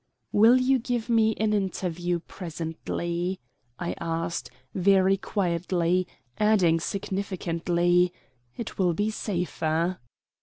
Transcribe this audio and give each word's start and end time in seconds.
"Will 0.31 0.57
you 0.59 0.79
give 0.79 1.09
me 1.09 1.35
an 1.35 1.53
interview 1.53 2.21
presently?" 2.21 3.39
I 3.77 3.93
asked, 4.01 4.49
very 4.73 5.15
quietly, 5.15 6.07
adding 6.39 6.79
significantly, 6.79 8.11
"It 8.57 8.79
will 8.79 8.93
be 8.95 9.11
safer." 9.11 9.99